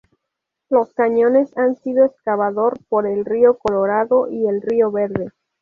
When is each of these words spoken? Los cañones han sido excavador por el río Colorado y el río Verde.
Los 0.71 0.95
cañones 0.95 1.55
han 1.59 1.75
sido 1.75 2.05
excavador 2.05 2.79
por 2.89 3.05
el 3.05 3.23
río 3.23 3.59
Colorado 3.59 4.27
y 4.31 4.47
el 4.47 4.59
río 4.63 4.91
Verde. 4.91 5.29